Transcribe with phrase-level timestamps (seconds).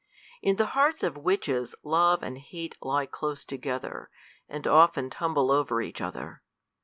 [0.41, 4.09] In the hearts of witches love and hate lie close together,
[4.49, 6.41] and often tumble over each other.